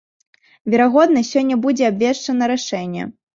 Верагодна, 0.73 1.23
сёння 1.31 1.59
будзе 1.67 1.83
абвешчана 1.91 2.43
рашэнне. 2.55 3.07